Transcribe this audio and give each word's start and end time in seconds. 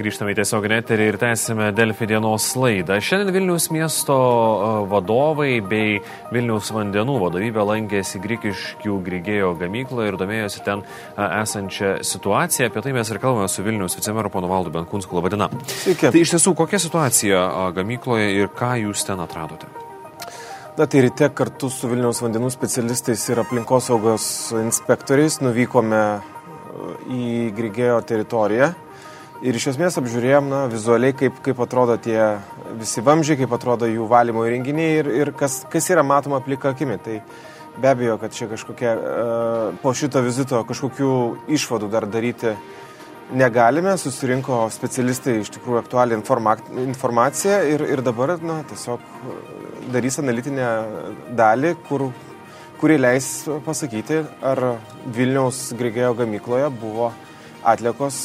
Grįžtame 0.00 0.32
į 0.32 0.38
tiesioginę 0.38 0.78
eterį 0.80 1.06
ir 1.10 1.16
tęsime 1.20 1.66
Delfi 1.76 2.06
dienos 2.08 2.44
laidą. 2.56 2.96
Šiandien 3.04 3.34
Vilnius 3.34 3.66
miesto 3.68 4.14
vadovai 4.88 5.58
bei 5.60 5.98
Vilnius 6.32 6.70
vandenų 6.72 7.18
vadovybė 7.20 7.66
lankėsi 7.68 8.22
Grikiškių 8.22 8.96
Grigėjo 9.04 9.50
gamykloje 9.60 10.14
ir 10.14 10.16
domėjosi 10.22 10.64
ten 10.64 10.86
esančią 11.20 11.92
situaciją. 12.00 12.70
Apie 12.70 12.86
tai 12.86 12.96
mes 12.96 13.12
ir 13.12 13.20
kalbame 13.20 13.52
su 13.52 13.66
Vilnius 13.66 13.98
vicemeru 14.00 14.32
ponu 14.32 14.48
Valdu 14.48 14.72
Benkunsku. 14.78 15.20
Labadiena. 15.20 15.50
Sveiki. 15.68 16.08
Tai 16.08 16.24
iš 16.24 16.32
tiesų, 16.38 16.56
kokia 16.56 16.80
situacija 16.80 17.44
gamykloje 17.76 18.32
ir 18.40 18.48
ką 18.56 18.72
jūs 18.86 19.04
ten 19.04 19.20
atradote? 19.20 19.68
Na 20.80 20.88
tai 20.88 21.04
ryte 21.10 21.28
kartu 21.36 21.68
su 21.68 21.92
Vilniaus 21.92 22.24
vandenų 22.24 22.48
specialistais 22.56 23.28
ir 23.28 23.44
aplinkosaugos 23.44 24.54
inspektoriais 24.64 25.42
nuvykome 25.44 26.04
į 27.12 27.50
Grigėjo 27.52 28.00
teritoriją 28.08 28.72
Ir 29.40 29.56
iš 29.56 29.70
esmės 29.70 29.94
apžiūrėjom 29.96 30.50
na, 30.52 30.58
vizualiai, 30.68 31.14
kaip, 31.16 31.38
kaip 31.40 31.60
atrodo 31.64 31.94
tie 32.04 32.18
visi 32.76 33.00
vamžiai, 33.00 33.38
kaip 33.40 33.54
atrodo 33.56 33.86
jų 33.88 34.04
valymo 34.10 34.42
įrenginiai 34.44 34.98
ir, 34.98 35.06
ir 35.16 35.30
kas, 35.32 35.62
kas 35.72 35.86
yra 35.88 36.02
matoma 36.04 36.42
plika 36.44 36.74
akimi. 36.74 36.98
Tai 37.00 37.14
be 37.80 37.88
abejo, 37.88 38.18
kad 38.20 38.36
čia 38.36 38.50
kažkokia, 38.50 38.92
po 39.80 39.94
šito 39.96 40.20
vizito 40.26 40.60
kažkokių 40.68 41.12
išvadų 41.56 41.88
dar 41.88 42.04
daryti 42.04 42.52
negalime. 43.32 43.94
Susirinko 44.02 44.66
specialistai 44.74 45.38
iš 45.40 45.54
tikrųjų 45.56 45.80
aktualią 45.86 46.20
informa 46.20 46.58
informaciją 46.84 47.62
ir, 47.72 47.86
ir 47.96 48.04
dabar 48.04 48.34
na, 48.44 48.58
tiesiog 48.68 49.08
darys 49.96 50.20
analitinę 50.20 50.68
dalį, 51.40 51.72
kur, 51.88 52.10
kuri 52.76 53.00
leis 53.00 53.32
pasakyti, 53.64 54.20
ar 54.44 54.66
Vilniaus 55.16 55.70
Grigėjo 55.80 56.12
gamykloje 56.20 56.68
buvo 56.76 57.08
atliekos 57.64 58.20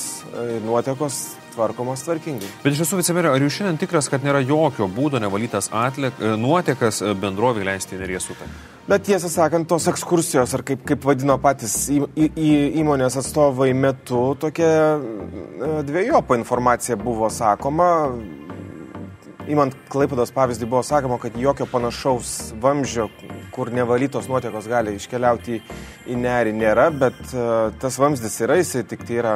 ir 0.56 0.62
nuotekos 0.66 1.24
tvarkomos 1.56 2.04
tvarkingai. 2.04 2.50
Bet 2.64 2.76
iš 2.76 2.84
tiesų, 2.84 3.00
vicemerė, 3.00 3.32
ar 3.32 3.44
jūs 3.44 3.58
šiandien 3.58 3.80
tikras, 3.80 4.10
kad 4.12 4.26
nėra 4.26 4.42
jokio 4.44 4.88
būdo 4.92 5.22
nevalytas 5.24 5.70
atliek, 5.76 6.18
nuotekas 6.40 7.02
bendrovį 7.22 7.68
leisti 7.70 7.96
į 7.96 8.02
neries 8.04 8.28
upę? 8.34 8.50
Bet 8.90 9.08
tiesą 9.08 9.32
sakant, 9.32 9.66
tos 9.70 9.88
ekskursijos, 9.90 10.52
ar 10.54 10.62
kaip, 10.68 10.84
kaip 10.86 11.06
vadino 11.08 11.40
patys 11.42 11.74
į, 11.90 12.04
į, 12.14 12.28
į 12.36 12.50
įmonės 12.84 13.18
atstovai 13.22 13.72
metu, 13.74 14.28
tokia 14.42 15.00
dviejopa 15.88 16.38
informacija 16.38 17.00
buvo 17.00 17.32
sakoma. 17.34 17.90
Įmant 19.46 19.76
Klaipados 19.94 20.32
pavyzdį 20.34 20.66
buvo 20.66 20.82
sakoma, 20.82 21.20
kad 21.22 21.36
jokio 21.38 21.68
panašaus 21.70 22.30
vamzdžio, 22.62 23.06
kur 23.54 23.70
nevalytos 23.70 24.26
nuotekos 24.26 24.66
gali 24.70 24.96
iškeliauti 24.98 25.60
į 26.10 26.16
nerį, 26.18 26.54
nėra, 26.58 26.88
bet 26.90 27.20
uh, 27.36 27.70
tas 27.82 28.00
vamzdis 28.02 28.40
yra, 28.42 28.58
jisai 28.58 28.82
tik 28.90 29.04
tai 29.06 29.20
yra 29.20 29.34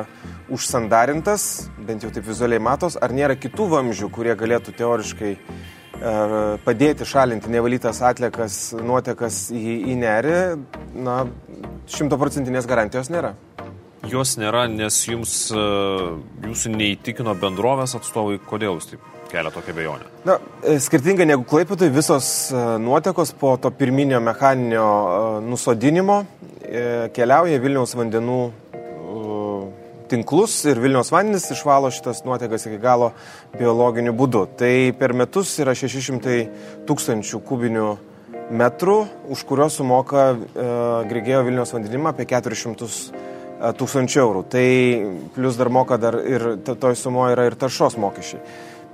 užsandarintas, 0.49 1.43
bent 1.85 2.05
jau 2.05 2.09
taip 2.15 2.25
vizualiai 2.25 2.61
matos, 2.63 2.97
ar 2.97 3.13
nėra 3.13 3.35
kitų 3.37 3.67
vamzdžių, 3.75 4.09
kurie 4.15 4.33
galėtų 4.39 4.73
teoriškai 4.79 5.35
uh, 5.35 6.57
padėti 6.65 7.05
šalinti 7.05 7.53
nevalytas 7.53 8.01
atliekas, 8.09 8.57
nuotekas 8.81 9.43
į, 9.53 9.77
į 9.93 9.99
nerį, 10.01 10.39
na, 11.05 11.19
šimtoprocentinės 11.99 12.65
garantijos 12.71 13.13
nėra. 13.13 13.35
Jos 14.09 14.39
nėra, 14.41 14.65
nes 14.73 15.03
jums, 15.05 15.37
uh, 15.53 16.17
jūsų 16.49 16.73
neįtikino 16.79 17.37
bendrovės 17.37 17.93
atstovai, 17.99 18.41
kodėl 18.49 18.79
jūs 18.79 18.93
taip 18.95 19.18
kelia 19.29 19.51
tokia 19.53 19.75
bejonė? 19.77 20.07
Na, 20.27 20.37
skirtingai 20.81 21.27
negu 21.29 21.45
Klaipėdai, 21.49 21.91
visos 21.93 22.49
nuotekos 22.81 23.33
po 23.39 23.55
to 23.61 23.71
pirminio 23.75 24.19
mechaninio 24.23 24.87
nusodinimo 25.45 26.23
keliauja 27.15 27.61
Vilniaus 27.61 27.95
vandenų 27.97 28.39
tinklus 30.09 30.55
ir 30.65 30.81
Vilniaus 30.81 31.11
vandenis 31.13 31.45
išvalo 31.53 31.91
šitas 31.93 32.23
nuotekas 32.25 32.65
iki 32.65 32.79
galo 32.81 33.11
biologiniu 33.57 34.13
būdu. 34.17 34.45
Tai 34.57 34.73
per 34.97 35.13
metus 35.17 35.53
yra 35.61 35.75
600 35.77 36.39
tūkstančių 36.89 37.41
kubinių 37.45 37.89
metrų, 38.49 38.97
už 39.29 39.43
kuriuos 39.45 39.77
sumoka 39.77 40.31
Grigėjo 41.09 41.43
Vilniaus 41.45 41.73
vandenimą 41.75 42.15
apie 42.15 42.25
400 42.29 42.89
tūkstančių 43.77 44.21
eurų. 44.23 44.43
Tai 44.49 44.65
plus 45.35 45.59
dar 45.59 45.69
moka 45.69 45.99
dar 46.01 46.17
ir 46.23 46.49
toj 46.65 46.97
sumoje 46.97 47.37
yra 47.37 47.49
ir 47.49 47.57
taršos 47.59 47.99
mokesčiai. 48.01 48.41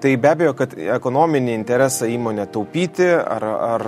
Tai 0.05 0.11
be 0.21 0.29
abejo, 0.29 0.51
kad 0.53 0.73
ekonominį 0.77 1.55
interesą 1.57 2.05
įmonė 2.13 2.43
taupyti 2.53 3.07
ar, 3.09 3.41
ar 3.41 3.83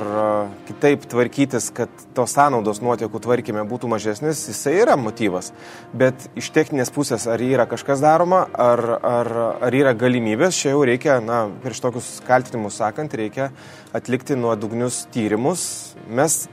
kitaip 0.66 1.04
tvarkytis, 1.12 1.68
kad 1.78 1.94
tos 2.18 2.34
sąnaudos 2.34 2.80
nuotekų 2.82 3.22
tvarkime 3.22 3.62
būtų 3.70 3.92
mažesnis, 3.92 4.42
jisai 4.50 4.74
yra 4.80 4.96
motyvas. 4.98 5.52
Bet 5.94 6.26
iš 6.34 6.50
techninės 6.56 6.90
pusės, 6.96 7.28
ar 7.30 7.44
yra 7.46 7.68
kažkas 7.70 8.02
daroma, 8.02 8.48
ar, 8.50 8.82
ar, 8.98 9.30
ar 9.70 9.78
yra 9.78 9.94
galimybės, 9.94 10.58
čia 10.58 10.74
jau 10.74 10.82
reikia, 10.90 11.20
na, 11.22 11.44
prieš 11.62 11.86
tokius 11.86 12.10
kaltinimus 12.26 12.82
sakant, 12.82 13.14
reikia 13.14 13.52
atlikti 13.94 14.42
nuodugnius 14.42 15.04
tyrimus. 15.14 15.68
Mes 16.10 16.48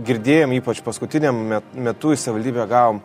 girdėjom, 0.00 0.56
ypač 0.62 0.80
paskutiniam 0.86 1.44
metu 1.76 2.16
į 2.16 2.22
savivaldybę 2.24 2.64
gavom 2.72 3.04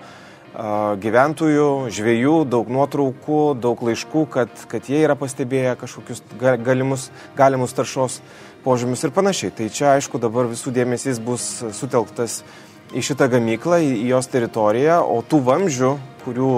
gyventojų, 1.03 1.69
žviejų, 1.91 2.35
daug 2.47 2.69
nuotraukų, 2.71 3.39
daug 3.59 3.81
laiškų, 3.83 4.25
kad, 4.31 4.51
kad 4.71 4.87
jie 4.89 5.01
yra 5.03 5.17
pastebėję 5.19 5.75
kažkokius 5.81 6.23
galimus, 6.39 7.09
galimus 7.35 7.75
taršos 7.75 8.21
požymius 8.63 9.03
ir 9.03 9.13
panašiai. 9.15 9.53
Tai 9.55 9.69
čia, 9.69 9.91
aišku, 9.95 10.21
dabar 10.21 10.47
visų 10.51 10.73
dėmesys 10.75 11.19
bus 11.23 11.45
sutelktas 11.75 12.43
į 12.95 13.03
šitą 13.03 13.27
gamyklą, 13.33 13.81
į 13.83 14.09
jos 14.13 14.29
teritoriją, 14.31 15.01
o 15.03 15.21
tų 15.25 15.41
vamzdžių, 15.45 15.93
kurių 16.23 16.51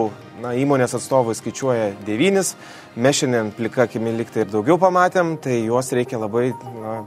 na, 0.44 0.54
įmonės 0.60 0.94
atstovai 0.98 1.36
skaičiuoja 1.38 1.94
devynis, 2.08 2.54
mes 2.96 3.18
šiandien 3.18 3.54
plika 3.58 3.88
akimi 3.88 4.14
liktai 4.18 4.46
ir 4.46 4.52
daugiau 4.52 4.78
pamatėm, 4.82 5.38
tai 5.42 5.64
juos 5.66 5.90
reikia 5.96 6.22
labai 6.22 6.52
na, 6.82 7.00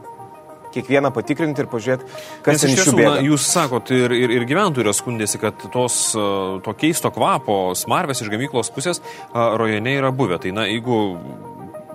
kiekvieną 0.74 1.12
patikrinti 1.14 1.64
ir 1.64 1.70
pažiūrėti, 1.70 2.08
kas 2.46 2.64
ten 2.64 2.74
iš 2.74 2.88
jų 2.88 2.96
bėga. 2.98 3.12
Na, 3.18 3.26
jūs 3.26 3.46
sakot, 3.50 3.92
ir, 3.94 4.14
ir, 4.16 4.34
ir 4.38 4.48
gyventojai 4.48 4.86
yra 4.86 4.96
skundėsi, 4.96 5.40
kad 5.42 5.68
tos, 5.74 6.00
to 6.14 6.76
keisto 6.80 7.12
kvapo 7.14 7.60
smarvės 7.78 8.24
iš 8.24 8.32
gamyklos 8.32 8.72
pusės 8.74 9.02
rajone 9.34 9.96
yra 10.00 10.12
buvę. 10.14 10.40
Tai 10.42 10.54
na, 10.60 10.66
jeigu 10.70 11.00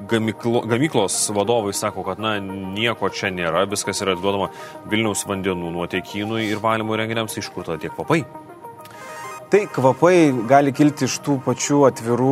gamyklo, 0.10 0.62
gamyklos 0.70 1.20
vadovai 1.36 1.74
sako, 1.74 2.04
kad 2.08 2.22
na, 2.22 2.38
nieko 2.40 3.10
čia 3.10 3.32
nėra, 3.34 3.66
viskas 3.70 4.02
yra 4.06 4.16
atiduodama 4.16 4.52
Vilniaus 4.92 5.26
vandenų 5.30 5.74
nuotekynui 5.76 6.50
ir 6.50 6.64
valymo 6.64 6.98
renginiams, 7.00 7.38
iš 7.42 7.52
kur 7.54 7.68
tada 7.68 7.82
tiek 7.82 7.96
papai? 7.98 8.24
Tai 9.56 9.68
kvapai 9.72 10.34
gali 10.52 10.74
kilti 10.76 11.06
iš 11.08 11.14
tų 11.24 11.38
pačių 11.46 11.78
atvirų 11.88 12.32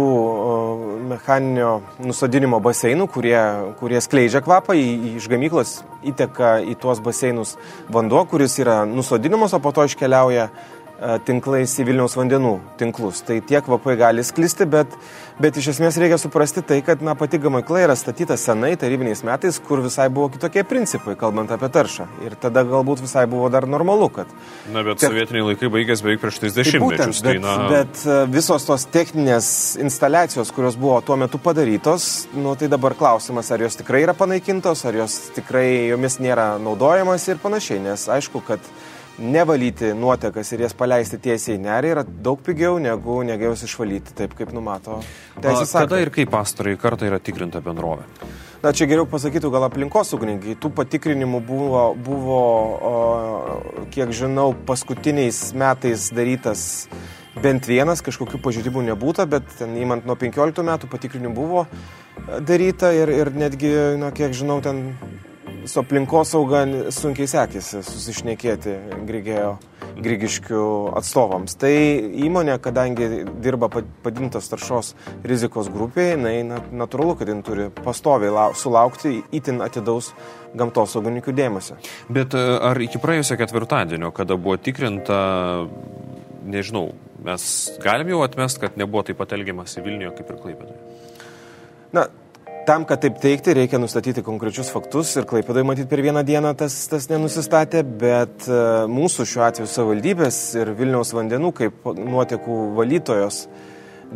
mechaninio 1.08 1.70
nusodinimo 2.04 2.58
baseinų, 2.60 3.06
kurie, 3.14 3.38
kurie 3.80 4.02
skleidžia 4.04 4.42
kvapą, 4.44 4.76
į, 4.76 5.14
iš 5.22 5.30
gamyklos 5.32 5.72
įteka 6.04 6.58
į 6.68 6.76
tuos 6.82 7.00
baseinus 7.06 7.54
vanduo, 7.88 8.26
kuris 8.28 8.58
yra 8.60 8.82
nusodinamas, 8.84 9.56
o 9.56 9.62
po 9.64 9.72
to 9.72 9.88
iškeliauja 9.88 10.50
tinklais 11.26 11.74
į 11.82 11.88
Vilniaus 11.88 12.16
vandenų 12.16 12.54
tinklus. 12.80 13.24
Tai 13.26 13.40
tie 13.44 13.60
kvapai 13.66 13.96
gali 14.00 14.24
sklisti, 14.24 14.66
bet, 14.70 14.94
bet 15.42 15.58
iš 15.60 15.74
esmės 15.74 15.98
reikia 16.00 16.20
suprasti 16.22 16.64
tai, 16.66 16.80
kad 16.86 17.02
na, 17.04 17.16
pati 17.20 17.40
gamykla 17.42 17.82
yra 17.84 17.96
statyta 18.00 18.38
senai, 18.40 18.74
tarybiniais 18.80 19.24
metais, 19.28 19.60
kur 19.64 19.82
visai 19.84 20.08
buvo 20.14 20.30
kitokie 20.34 20.64
principai, 20.68 21.18
kalbant 21.20 21.52
apie 21.52 21.70
taršą. 21.74 22.08
Ir 22.28 22.38
tada 22.40 22.64
galbūt 22.68 23.04
visai 23.04 23.26
buvo 23.32 23.50
dar 23.54 23.68
normalu, 23.70 24.10
kad... 24.16 24.32
Na, 24.72 24.86
bet 24.86 25.02
tiek, 25.02 25.10
sovietiniai 25.10 25.50
laikai 25.50 25.72
baigės 25.74 26.06
beveik 26.06 26.24
prieš 26.24 26.40
30 26.46 26.86
metus. 26.86 27.24
Tai, 27.26 27.36
bet, 27.36 27.44
na... 27.44 27.58
bet 27.74 28.06
visos 28.32 28.70
tos 28.70 28.88
techninės 28.94 29.52
instaliacijos, 29.84 30.54
kurios 30.56 30.80
buvo 30.80 31.02
tuo 31.06 31.20
metu 31.20 31.42
padarytos, 31.42 32.30
nu, 32.38 32.56
tai 32.60 32.72
dabar 32.72 32.96
klausimas, 33.00 33.52
ar 33.52 33.66
jos 33.66 33.82
tikrai 33.82 34.06
yra 34.06 34.16
panaikintos, 34.18 34.86
ar 34.88 35.04
jos 35.04 35.20
tikrai 35.36 35.90
jomis 35.92 36.22
nėra 36.24 36.54
naudojamas 36.64 37.28
ir 37.28 37.42
panašiai. 37.44 37.84
Nes 37.84 38.08
aišku, 38.14 38.46
kad 38.48 38.74
nevalyti 39.18 39.94
nuotekas 39.98 40.52
ir 40.54 40.64
jas 40.66 40.74
paleisti 40.78 41.20
tiesiai 41.22 41.58
į 41.58 41.64
nerį 41.64 41.92
yra 41.94 42.04
daug 42.06 42.40
pigiau 42.42 42.80
negu 42.82 43.22
jas 43.28 43.66
išvalyti 43.68 44.16
taip, 44.18 44.34
kaip 44.38 44.54
numato 44.56 45.02
teisės 45.38 45.70
aktai. 45.70 45.86
Kada 45.86 46.02
ir 46.02 46.14
kaip 46.14 46.32
pastarai 46.34 46.78
kartą 46.82 47.10
yra 47.10 47.20
tikrinta 47.22 47.62
bendrovė? 47.62 48.08
Na, 48.64 48.72
čia 48.72 48.88
geriau 48.88 49.04
pasakytų 49.10 49.50
gal 49.52 49.66
aplinkosaugininkai. 49.68 50.56
Tų 50.64 50.70
patikrinimų 50.78 51.42
buvo, 51.44 51.82
buvo 52.00 52.38
o, 52.80 52.94
kiek 53.92 54.14
žinau, 54.16 54.54
paskutiniais 54.70 55.50
metais 55.60 56.08
darytas 56.16 56.88
bent 57.44 57.68
vienas, 57.68 58.00
kažkokių 58.06 58.40
pažydimų 58.40 58.86
nebūta, 58.88 59.28
bet 59.28 59.52
ten 59.60 59.76
įmant 59.82 60.08
nuo 60.08 60.16
15 60.16 60.64
metų 60.64 60.90
patikrinimų 60.94 61.36
buvo 61.36 61.66
daryta 62.40 62.94
ir, 62.96 63.12
ir 63.12 63.34
netgi, 63.36 63.74
na, 64.00 64.14
kiek 64.16 64.32
žinau, 64.38 64.62
ten 64.64 64.96
su 65.70 65.80
aplinkosauga 65.82 66.64
sunkiai 66.94 67.30
sekėsi 67.30 67.84
susišnekėti 67.86 68.76
Grigėjo 69.08 69.54
Grigiškių 70.04 70.64
atstovams. 70.98 71.56
Tai 71.62 71.72
įmonė, 72.26 72.56
kadangi 72.64 73.10
dirba 73.44 73.70
padintos 73.70 74.50
taršos 74.50 74.94
rizikos 75.26 75.70
grupėje, 75.74 76.16
jinai 76.16 76.62
natūralu, 76.74 77.18
kad 77.20 77.30
jin 77.30 77.44
turi 77.46 77.68
pastoviai 77.84 78.50
sulaukti 78.58 79.20
itin 79.36 79.62
atidaus 79.66 80.12
gamtosaugininkų 80.58 81.36
dėmesio. 81.38 81.78
Bet 82.14 82.34
e, 82.38 82.42
ar 82.72 82.82
iki 82.82 83.02
praėjusio 83.02 83.38
ketvirtadienio, 83.42 84.10
kada 84.16 84.38
buvo 84.38 84.58
tikrinta, 84.62 85.20
nežinau, 86.50 86.90
mes 87.26 87.46
galim 87.84 88.14
jau 88.14 88.24
atmest, 88.26 88.62
kad 88.62 88.82
nebuvo 88.82 89.06
taip 89.06 89.22
pat 89.22 89.38
elgiamasi 89.38 89.86
Vilniuje 89.86 90.14
kaip 90.18 90.34
ir 90.34 90.42
Klaipėdoje? 90.42 90.82
Na, 91.94 92.08
Tam, 92.64 92.86
kad 92.88 93.02
taip 93.04 93.18
teikti, 93.20 93.52
reikia 93.58 93.76
nustatyti 93.82 94.22
konkrečius 94.24 94.70
faktus 94.72 95.10
ir 95.20 95.26
Klaipėdai 95.28 95.66
matyti 95.68 95.90
per 95.92 96.00
vieną 96.00 96.22
dieną 96.24 96.54
tas, 96.56 96.78
tas 96.88 97.10
nenusistatė, 97.12 97.82
bet 97.84 98.46
e, 98.48 98.60
mūsų 98.88 99.26
šiuo 99.28 99.44
atveju 99.50 99.68
savivaldybės 99.68 100.38
ir 100.62 100.72
Vilniaus 100.78 101.12
vandenų 101.12 101.52
kaip 101.58 101.90
nuotekų 101.98 102.60
valytojos 102.78 103.42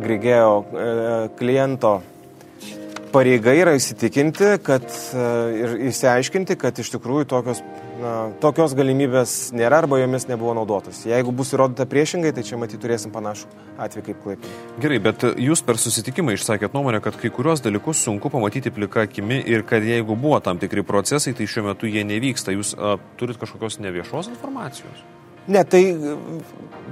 Grigėjo 0.00 0.54
e, 0.64 0.86
kliento 1.36 1.98
pareiga 3.12 3.52
yra 3.56 3.74
įsitikinti 3.76 4.54
kad, 4.64 4.84
e, 5.14 5.26
ir 5.58 5.74
įsiaiškinti, 5.90 6.56
kad 6.60 6.78
iš 6.78 6.90
tikrųjų 6.94 7.26
tokios, 7.30 7.62
na, 8.02 8.14
tokios 8.42 8.74
galimybės 8.78 9.34
nėra 9.56 9.82
arba 9.82 10.00
jomis 10.00 10.28
nebuvo 10.30 10.54
naudotas. 10.58 11.02
Jeigu 11.08 11.34
bus 11.34 11.52
įrodyta 11.56 11.88
priešingai, 11.90 12.32
tai 12.36 12.46
čia 12.46 12.60
matyti 12.60 12.80
turėsim 12.84 13.12
panašų 13.14 13.50
atvejį 13.80 14.06
kaip 14.08 14.22
klaipė. 14.24 14.54
Gerai, 14.84 15.02
bet 15.08 15.28
jūs 15.48 15.64
per 15.66 15.80
susitikimą 15.80 16.38
išsakėt 16.38 16.76
nuomonę, 16.76 17.02
kad 17.04 17.18
kai 17.20 17.32
kurios 17.34 17.64
dalykus 17.64 18.06
sunku 18.06 18.32
pamatyti 18.32 18.72
plika 18.74 19.06
akimi 19.08 19.42
ir 19.44 19.66
kad 19.68 19.84
jeigu 19.84 20.16
buvo 20.18 20.40
tam 20.44 20.62
tikri 20.62 20.86
procesai, 20.86 21.34
tai 21.36 21.50
šiuo 21.50 21.70
metu 21.72 21.90
jie 21.90 22.06
nevyksta. 22.08 22.54
Jūs 22.56 22.74
a, 22.78 22.98
turit 23.20 23.40
kažkokios 23.40 23.80
neviešos 23.84 24.32
informacijos? 24.36 25.06
Ne, 25.48 25.62
tai 25.64 25.80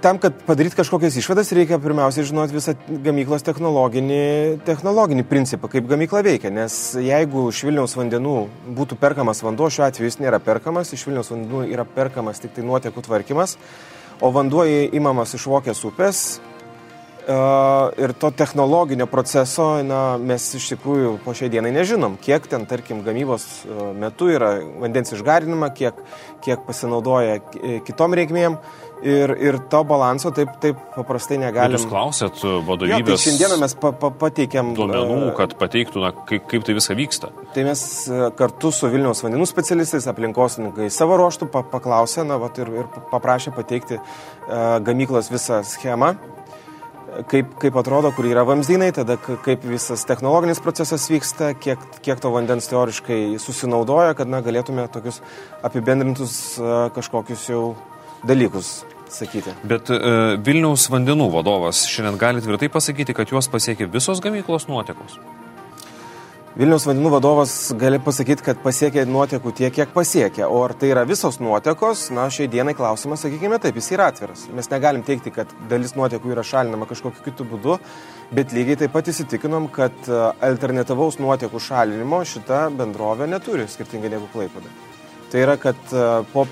tam, 0.01 0.19
kad 0.19 0.33
padaryti 0.47 0.79
kažkokias 0.79 1.17
išvadas, 1.21 1.51
reikia 1.53 1.77
pirmiausia 1.83 2.25
žinoti 2.25 2.57
visą 2.57 2.73
gamyklos 3.05 3.45
technologinį, 3.45 4.21
technologinį 4.65 5.27
principą, 5.29 5.69
kaip 5.73 5.85
gamykla 5.91 6.23
veikia. 6.25 6.53
Nes 6.55 6.79
jeigu 6.97 7.51
iš 7.53 7.61
Vilniaus 7.69 7.97
vandenų 7.99 8.37
būtų 8.79 8.97
perkamas 9.03 9.45
vanduo, 9.45 9.69
šiuo 9.69 9.85
atveju 9.91 10.09
jis 10.09 10.21
nėra 10.25 10.41
perkamas, 10.41 10.95
iš 10.97 11.05
Vilniaus 11.09 11.33
vandenų 11.35 11.67
yra 11.69 11.85
perkamas 11.85 12.41
tik 12.41 12.57
tai 12.57 12.65
nuotekų 12.65 13.05
tvarkymas, 13.05 13.59
o 14.25 14.33
vanduo 14.33 14.65
įmamas 14.69 15.37
iš 15.37 15.49
Vokės 15.53 15.85
upės, 15.89 16.25
ir 17.27 18.13
to 18.21 18.31
technologinio 18.31 19.07
proceso 19.11 19.83
na, 19.83 20.01
mes 20.19 20.47
iš 20.55 20.69
tikrųjų 20.75 21.17
po 21.25 21.35
šiai 21.35 21.51
dienai 21.51 21.73
nežinom, 21.75 22.15
kiek 22.23 22.47
ten, 22.47 22.67
tarkim, 22.71 23.03
gamybos 23.07 23.67
metu 23.99 24.31
yra 24.31 24.57
vandens 24.79 25.11
išgarinama, 25.17 25.73
kiek, 25.75 25.99
kiek 26.47 26.63
pasinaudoja 26.69 27.41
kitom 27.87 28.15
reikmėm. 28.19 28.61
Ir, 29.05 29.29
ir 29.45 29.59
to 29.69 29.83
balanso 29.85 30.31
taip, 30.33 30.55
taip 30.63 30.79
paprastai 30.95 31.37
negalim. 31.37 31.77
Jūs 31.77 31.85
klausėt 31.91 32.39
vadovybės. 32.65 33.03
Jo, 33.03 33.05
tai 33.11 33.17
šiandieną 33.27 33.59
mes 33.61 33.75
pa, 33.77 33.91
pa, 33.93 34.09
pateikėm. 34.23 34.71
Duomenų, 34.79 35.19
kad 35.37 35.53
pateiktų, 35.61 36.01
na, 36.01 36.15
kaip, 36.31 36.47
kaip 36.49 36.65
tai 36.65 36.79
visą 36.79 36.97
vyksta. 36.97 37.29
Tai 37.53 37.67
mes 37.69 37.83
kartu 38.39 38.71
su 38.73 38.89
Vilniaus 38.89 39.21
vandenų 39.27 39.45
specialistais, 39.51 40.09
aplinkosininkai 40.09 40.89
savo 40.95 41.21
ruoštų 41.21 41.51
paklausė, 41.53 42.25
na, 42.25 42.41
vat, 42.41 42.57
ir, 42.63 42.73
ir 42.73 42.89
paprašė 43.13 43.53
pateikti 43.59 44.01
uh, 44.01 44.81
gamyklos 44.89 45.29
visą 45.35 45.61
schemą 45.69 46.15
kaip, 47.31 47.55
kaip 47.63 47.79
atrodo, 47.81 48.11
kur 48.17 48.29
yra 48.29 48.45
vamzdynai, 48.49 48.91
tada 48.97 49.17
kaip 49.21 49.65
visas 49.69 50.05
technologinis 50.09 50.61
procesas 50.65 51.07
vyksta, 51.11 51.53
kiek, 51.59 51.83
kiek 52.05 52.21
to 52.23 52.33
vandens 52.35 52.69
teoriškai 52.71 53.39
susinaudoja, 53.43 54.17
kad 54.19 54.31
na, 54.31 54.43
galėtume 54.45 54.87
tokius 54.93 55.23
apibendrintus 55.67 56.37
kažkokius 56.97 57.49
jau 57.51 57.63
dalykus 58.27 58.79
sakyti. 59.13 59.55
Bet 59.67 59.91
uh, 59.95 60.37
Vilniaus 60.43 60.89
vandenų 60.93 61.31
vadovas 61.35 61.85
šiandien 61.91 62.21
gali 62.21 62.45
tvirtai 62.45 62.71
pasakyti, 62.73 63.17
kad 63.17 63.33
juos 63.33 63.49
pasiekė 63.53 63.89
visos 63.93 64.23
gamyklos 64.25 64.69
nuotekos. 64.71 65.19
Vilniaus 66.57 66.87
vandenų 66.89 67.11
vadovas 67.13 67.51
gali 67.77 67.99
pasakyti, 68.01 68.41
kad 68.47 68.63
pasiekė 68.65 69.03
nuotekų 69.05 69.51
tiek, 69.59 69.75
kiek 69.77 69.91
pasiekė. 69.93 70.47
O 70.49 70.63
ar 70.65 70.73
tai 70.81 70.89
yra 70.89 71.03
visos 71.05 71.37
nuotekos, 71.37 72.07
na, 72.17 72.25
šiai 72.33 72.49
dienai 72.49 72.73
klausimas, 72.79 73.21
sakykime 73.27 73.59
taip, 73.61 73.77
jis 73.77 73.91
yra 73.93 74.07
atviras. 74.09 74.47
Mes 74.57 74.71
negalim 74.73 75.05
teikti, 75.05 75.35
kad 75.37 75.53
dalis 75.69 75.93
nuotekų 75.99 76.33
yra 76.33 76.47
šalinama 76.49 76.89
kažkokiu 76.89 77.27
kitu 77.27 77.45
būdu, 77.51 77.77
bet 78.33 78.57
lygiai 78.57 78.79
taip 78.81 78.97
pat 78.97 79.13
įsitikinom, 79.13 79.69
kad 79.69 80.09
e, 80.09 80.23
alternatyvaus 80.49 81.21
nuotekų 81.21 81.61
šalinimo 81.61 82.23
šita 82.25 82.71
bendrovė 82.79 83.29
neturi, 83.29 83.69
skirtingai 83.69 84.17
negu 84.17 84.33
Klaipada. 84.33 84.73
Tai 85.29 85.45
yra, 85.45 85.61
kad 85.61 85.93
e, 85.93 86.09
po 86.33 86.49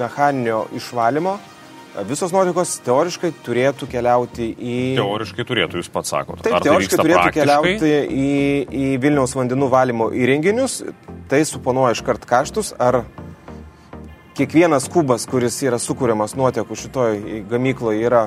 mechaninio 0.00 0.64
išvalymo 0.80 1.36
Visos 2.08 2.32
nuotekos 2.32 2.78
teoriškai 2.86 3.28
turėtų 3.44 3.84
keliauti 3.92 4.46
į... 4.56 4.76
Teoriškai 4.96 5.44
turėtų, 5.44 5.82
jūs 5.82 5.90
pats 5.92 6.14
sakote. 6.14 6.40
Taip, 6.40 6.54
Ar 6.56 6.62
tai 6.64 6.70
teoriškai 6.70 6.96
tai 6.96 7.04
turėtų 7.04 7.18
praktiškai? 7.18 7.42
keliauti 7.44 7.90
į, 8.08 8.30
į 8.72 8.86
Vilniaus 9.02 9.34
vandenų 9.36 9.68
valymo 9.74 10.06
įrenginius. 10.16 10.78
Tai 11.28 11.42
suponuoja 11.48 11.92
iškart 11.98 12.24
kaštus. 12.28 12.72
Ar 12.80 13.02
kiekvienas 14.38 14.88
kubas, 14.92 15.28
kuris 15.28 15.60
yra 15.66 15.76
sukūriamas 15.82 16.32
nuotekų 16.40 16.80
šitoj 16.80 17.20
gamykloje, 17.52 18.00
yra 18.08 18.24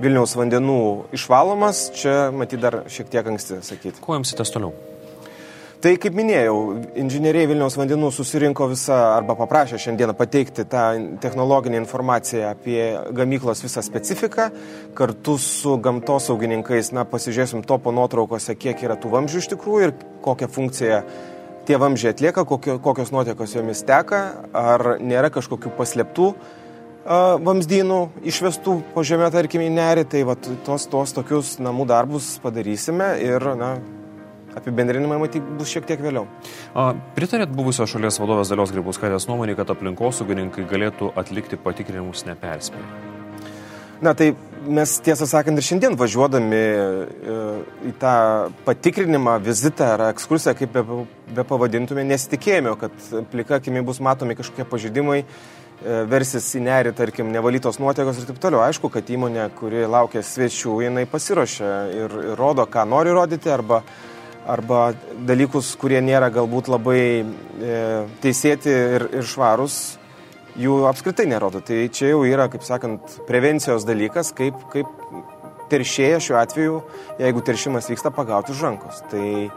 Vilniaus 0.00 0.32
vandenų 0.38 0.80
išvalomas, 1.18 1.90
čia 1.98 2.30
matyt 2.32 2.62
dar 2.64 2.86
šiek 2.88 3.12
tiek 3.12 3.28
anksti 3.34 3.60
sakyti. 3.68 4.00
Kuo 4.00 4.16
jums 4.16 4.32
įtas 4.32 4.54
toliau? 4.54 4.72
Tai 5.78 5.92
kaip 6.02 6.16
minėjau, 6.18 6.54
inžinieriai 6.98 7.46
Vilniaus 7.46 7.76
vandenų 7.78 8.08
susirinko 8.10 8.66
visą 8.72 8.96
arba 9.12 9.36
paprašė 9.38 9.78
šiandieną 9.78 10.16
pateikti 10.18 10.64
tą 10.66 10.84
technologinę 11.22 11.78
informaciją 11.78 12.48
apie 12.50 12.80
gamyklos 13.14 13.62
visą 13.62 13.84
specifiką. 13.86 14.48
Kartu 14.98 15.36
su 15.38 15.76
gamtosaugininkais, 15.84 16.90
na, 16.96 17.04
pasižiūrėsim 17.06 17.62
topo 17.62 17.92
nuotraukose, 17.94 18.56
kiek 18.58 18.82
yra 18.82 18.96
tų 18.98 19.12
vamzdžių 19.12 19.42
iš 19.44 19.48
tikrųjų 19.52 19.84
ir 19.86 19.92
kokią 20.24 20.48
funkciją 20.56 20.98
tie 21.68 21.78
vamzdžiai 21.78 22.10
atlieka, 22.16 22.42
kokio, 22.48 22.80
kokios 22.82 23.12
nuotekos 23.14 23.54
jomis 23.54 23.84
teka, 23.86 24.22
ar 24.50 24.96
nėra 24.98 25.30
kažkokių 25.30 25.76
paslėptų 25.78 26.32
vamzdynų 27.46 28.00
išvestų 28.26 28.74
po 28.96 29.06
žemę, 29.06 29.30
tarkim, 29.30 29.62
į 29.62 29.70
nerį. 29.78 30.08
Tai 30.10 30.24
va, 30.32 30.34
tos, 30.66 30.88
tos 30.90 31.14
tokius 31.14 31.54
namų 31.62 31.86
darbus 31.88 32.34
padarysime 32.42 33.14
ir, 33.22 33.46
na, 33.62 33.76
apibendrinimai 34.60 35.20
matyt 35.22 35.44
bus 35.58 35.72
šiek 35.72 35.86
tiek 35.88 36.02
vėliau. 36.04 36.26
A, 36.74 36.90
pritarėt 37.16 37.52
buvusios 37.54 37.90
šalies 37.94 38.20
vadovės 38.22 38.52
Dalios 38.52 38.74
Grybauskaitės 38.74 39.28
nuomonį, 39.30 39.58
kad 39.58 39.74
aplinkosaugininkai 39.74 40.66
galėtų 40.68 41.12
atlikti 41.18 41.60
patikrinimus 41.62 42.26
neperspėjimai? 42.28 43.16
Na 43.98 44.12
tai 44.14 44.30
mes 44.68 44.92
tiesą 45.02 45.26
sakant 45.26 45.58
ir 45.58 45.64
šiandien 45.66 45.96
važiuodami 45.98 46.58
e, 46.58 47.36
į 47.90 47.92
tą 47.98 48.14
patikrinimą, 48.66 49.38
vizitą 49.42 49.92
ar 49.96 50.04
ekskursiją, 50.12 50.54
kaip 50.58 50.74
be, 50.74 50.82
be 51.34 51.44
pavadintume, 51.46 52.04
nesitikėjome, 52.06 52.74
kad 52.78 53.08
plika 53.32 53.58
akimi 53.58 53.82
bus 53.86 53.98
matomi 54.04 54.36
kažkokie 54.38 54.66
pažydimai, 54.70 55.18
e, 55.24 55.96
versis 56.10 56.46
į 56.58 56.62
nerį, 56.68 56.92
tarkim, 57.00 57.32
nevalytos 57.34 57.80
nuotekos 57.82 58.20
ir 58.20 58.28
taip 58.30 58.38
toliau. 58.44 58.62
Aišku, 58.68 58.90
kad 58.94 59.10
įmonė, 59.10 59.48
kuri 59.58 59.82
laukia 59.90 60.22
svečių, 60.22 60.78
jinai 60.86 61.08
pasiruošia 61.10 61.72
ir, 61.96 62.18
ir 62.30 62.38
rodo, 62.38 62.68
ką 62.70 62.86
nori 62.86 63.14
rodyti 63.18 63.50
arba 63.50 63.82
arba 64.48 64.92
dalykus, 65.28 65.74
kurie 65.80 66.00
nėra 66.04 66.30
galbūt 66.32 66.70
labai 66.72 67.00
e, 67.20 67.78
teisėti 68.22 68.72
ir, 68.72 69.08
ir 69.20 69.26
švarus, 69.28 69.98
jų 70.58 70.82
apskritai 70.90 71.28
nerodo. 71.30 71.62
Tai 71.64 71.82
čia 71.94 72.12
jau 72.12 72.22
yra, 72.26 72.48
kaip 72.52 72.64
sakant, 72.66 73.20
prevencijos 73.28 73.86
dalykas, 73.88 74.32
kaip, 74.36 74.58
kaip 74.72 74.88
teršėja 75.68 76.20
šiuo 76.24 76.38
atveju, 76.40 76.78
jeigu 77.20 77.44
teršimas 77.44 77.90
vyksta, 77.92 78.12
pagauti 78.14 78.54
už 78.54 78.64
rankos. 78.64 79.02
Tai 79.12 79.26
e, 79.44 79.50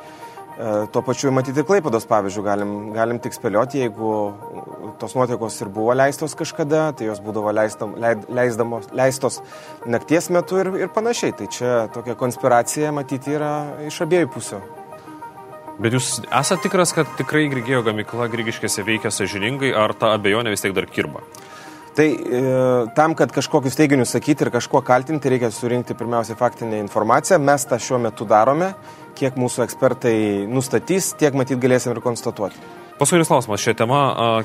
tuo 0.91 1.03
pačiu 1.07 1.31
matyti 1.33 1.63
Klaipados 1.67 2.07
pavyzdžių 2.10 2.43
galim, 2.45 2.75
galim 2.98 3.21
tik 3.24 3.38
spėlioti, 3.38 3.86
jeigu 3.86 4.12
tos 5.01 5.15
nuotekos 5.17 5.62
ir 5.63 5.71
buvo 5.74 5.95
leistos 5.98 6.36
kažkada, 6.38 6.89
tai 6.98 7.07
jos 7.07 7.24
būdavo 7.24 7.53
leistom, 7.55 7.95
leid, 8.01 8.27
leisdamos, 8.29 8.91
leistos 8.98 9.39
nakties 9.88 10.29
metu 10.36 10.60
ir, 10.62 10.74
ir 10.83 10.93
panašiai. 10.93 11.38
Tai 11.39 11.50
čia 11.55 11.74
tokia 11.95 12.19
konspiracija 12.19 12.93
matyti 12.95 13.39
yra 13.39 13.55
iš 13.88 14.03
abiejų 14.05 14.36
pusių. 14.36 14.62
Bet 15.81 15.95
jūs 15.97 16.19
esate 16.27 16.67
tikras, 16.67 16.91
kad 16.93 17.09
tikrai 17.17 17.47
Grigėjo 17.50 17.81
gamykla 17.88 18.27
Grigiškėse 18.29 18.83
veikia 18.85 19.09
sažiningai, 19.13 19.71
ar 19.73 19.95
ta 19.97 20.11
abejonė 20.13 20.53
vis 20.53 20.61
tiek 20.61 20.75
dar 20.77 20.85
kirba? 20.85 21.23
Tai 21.97 22.05
e, 22.07 22.41
tam, 22.95 23.15
kad 23.19 23.33
kažkokius 23.35 23.75
teiginius 23.75 24.13
sakyti 24.15 24.45
ir 24.45 24.51
kažkuo 24.53 24.79
kaltinti, 24.85 25.31
reikia 25.33 25.50
surinkti 25.51 25.97
pirmiausia 25.97 26.38
faktinę 26.39 26.79
informaciją. 26.85 27.41
Mes 27.43 27.65
tą 27.67 27.81
šiuo 27.81 28.00
metu 28.05 28.27
darome. 28.29 28.71
Kiek 29.17 29.35
mūsų 29.35 29.65
ekspertai 29.65 30.15
nustatys, 30.47 31.11
tiek 31.19 31.35
matyt 31.35 31.59
galėsim 31.59 31.91
ir 31.91 32.00
konstatuoti. 32.03 32.61
Paskutinis 33.01 33.31
klausimas 33.33 33.63
šią 33.65 33.73
temą. 33.81 34.01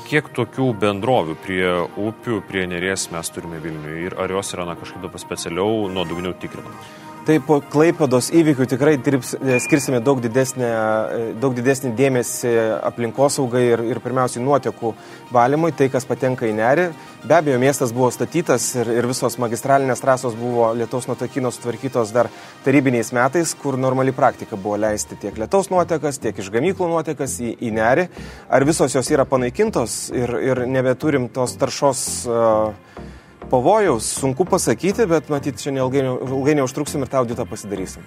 Kiek 0.08 0.32
tokių 0.34 0.72
bendrovių 0.80 1.36
prie 1.44 1.66
upių, 2.00 2.40
prie 2.48 2.64
neries 2.66 3.10
mes 3.12 3.30
turime 3.30 3.60
Vilniuje 3.62 4.06
ir 4.08 4.16
ar 4.18 4.32
jos 4.32 4.56
yra 4.56 4.64
na, 4.66 4.74
kažkaip 4.80 5.04
dabar 5.04 5.22
specialiau 5.22 5.84
nuodugniau 5.92 6.34
tikrinamos? 6.40 7.05
Tai 7.26 7.40
po 7.42 7.56
Klaipados 7.58 8.28
įvykių 8.30 8.68
tikrai 8.70 8.92
dirbs, 9.02 9.32
e, 9.34 9.56
skirsime 9.58 9.98
daug, 9.98 10.20
didesnį, 10.22 10.66
e, 10.66 11.22
daug 11.42 11.56
didesnį 11.56 11.90
dėmesį 11.98 12.52
aplinkosaugai 12.86 13.62
ir, 13.66 13.82
ir 13.82 13.98
pirmiausiai 14.04 14.44
nuotekų 14.44 14.92
valymui, 15.34 15.72
tai 15.74 15.88
kas 15.90 16.06
patenka 16.06 16.46
į 16.46 16.52
nerį. 16.54 16.84
Be 17.26 17.34
abejo, 17.34 17.58
miestas 17.58 17.90
buvo 17.96 18.12
statytas 18.14 18.68
ir, 18.78 18.92
ir 18.94 19.10
visos 19.10 19.40
magistralinės 19.42 20.04
trasos 20.04 20.38
buvo 20.38 20.68
lietaus 20.78 21.10
nuotakinos 21.10 21.58
sutvarkytos 21.58 22.14
dar 22.14 22.30
tarybiniais 22.62 23.10
metais, 23.16 23.56
kur 23.58 23.74
normali 23.74 24.14
praktika 24.14 24.54
buvo 24.54 24.78
leisti 24.86 25.18
tiek 25.18 25.34
lietaus 25.34 25.72
nuotekas, 25.74 26.22
tiek 26.22 26.38
iš 26.38 26.52
gamyklų 26.54 26.92
nuotekas 26.94 27.40
į, 27.42 27.56
į 27.58 27.74
nerį. 27.74 28.06
Ar 28.54 28.70
visos 28.70 28.94
jos 28.94 29.10
yra 29.10 29.26
panaikintos 29.26 29.98
ir, 30.14 30.30
ir 30.46 30.62
nebeturim 30.70 31.26
tos 31.34 31.58
taršos 31.58 32.06
uh, 32.30 33.15
Pavojaus 33.50 34.08
sunku 34.20 34.44
pasakyti, 34.48 35.06
bet 35.10 35.30
matyt, 35.30 35.60
čia 35.62 35.72
neilgai, 35.74 36.02
ilgai 36.06 36.56
neužtruksim 36.58 37.04
ir 37.04 37.10
tą 37.12 37.22
auditą 37.22 37.46
pasidarysim. 37.48 38.02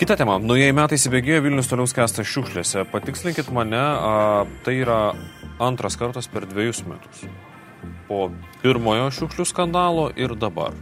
Kita 0.00 0.16
tema. 0.18 0.40
Naujieji 0.42 0.74
metai 0.74 0.98
įsibėgėjo, 0.98 1.44
Vilnius 1.44 1.70
toliau 1.70 1.86
skęsta 1.86 2.24
šiukšlėse. 2.26 2.82
Patikslinkit 2.90 3.52
mane, 3.54 3.78
a, 3.78 4.42
tai 4.66 4.80
yra 4.80 5.12
antras 5.62 5.94
kartas 6.00 6.26
per 6.26 6.48
dviejus 6.50 6.82
metus. 6.88 7.22
Po 8.08 8.26
pirmojo 8.64 9.12
šiukšlių 9.14 9.46
skandalo 9.46 10.08
ir 10.18 10.34
dabar. 10.34 10.74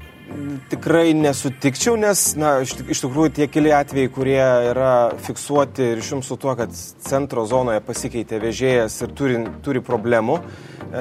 Tikrai 0.70 1.10
nesutikčiau, 1.18 1.96
nes, 1.98 2.22
na, 2.38 2.60
iš, 2.62 2.76
iš 2.86 3.02
tikrųjų 3.02 3.32
tie 3.34 3.48
keli 3.50 3.72
atvejai, 3.74 4.10
kurie 4.14 4.42
yra 4.70 4.92
fiksuoti 5.26 5.88
ir 5.92 6.00
išjums 6.00 6.30
su 6.30 6.36
tuo, 6.38 6.54
kad 6.56 6.70
centro 6.72 7.44
zonoje 7.50 7.82
pasikeitė 7.82 8.38
vežėjas 8.40 9.00
ir 9.04 9.14
turi, 9.18 9.40
turi 9.66 9.82
problemų, 9.82 10.38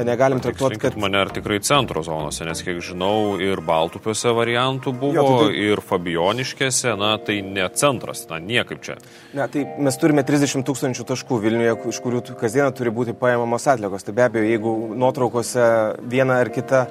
negalim 0.05 0.39
traktuoti, 0.43 0.79
kad... 0.81 0.97
Mane 0.99 1.19
ar 1.19 1.31
tikrai 1.33 1.59
centro 1.65 2.03
zonose, 2.05 2.45
nes 2.47 2.61
kiek 2.65 2.79
žinau, 2.83 3.37
ir 3.41 3.61
Baltupiuose 3.65 4.33
variantų 4.37 4.93
buvo, 4.93 5.15
jo, 5.17 5.25
tai, 5.27 5.49
tai... 5.49 5.67
ir 5.69 5.83
Fabioniškėse, 5.85 6.95
na, 6.99 7.13
tai 7.23 7.39
ne 7.45 7.67
centras, 7.79 8.25
na, 8.29 8.39
niekaip 8.43 8.83
čia. 8.85 8.97
Ne, 9.33 9.45
tai 9.51 9.65
mes 9.81 9.99
turime 10.01 10.25
30 10.27 10.65
tūkstančių 10.67 11.07
taškų 11.13 11.39
Vilniuje, 11.45 11.77
iš 11.93 12.01
kurių 12.05 12.23
kasdieną 12.39 12.71
turi 12.77 12.93
būti 12.93 13.15
paėmamos 13.17 13.69
atlikos. 13.71 14.05
Tai 14.05 14.17
be 14.17 14.27
abejo, 14.27 14.49
jeigu 14.49 14.75
nuotraukose 14.99 15.69
viena 16.09 16.41
ar 16.43 16.53
kita 16.53 16.85